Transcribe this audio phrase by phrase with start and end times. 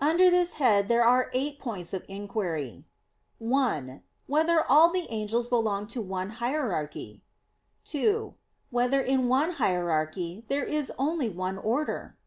[0.00, 2.84] Under this head there are eight points of inquiry:
[3.38, 7.22] (1) Whether all the angels belong to one hierarchy?
[7.86, 8.34] (2)
[8.68, 12.18] Whether in one hierarchy there is only one order?